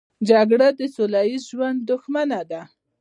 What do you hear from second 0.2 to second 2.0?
جګړه د سوله ییز ژوند